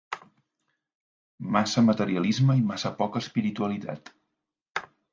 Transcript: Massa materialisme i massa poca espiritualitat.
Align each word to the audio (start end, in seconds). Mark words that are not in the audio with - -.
Massa 1.57 1.85
materialisme 1.91 2.57
i 2.63 2.65
massa 2.73 2.95
poca 3.05 3.25
espiritualitat. 3.27 4.15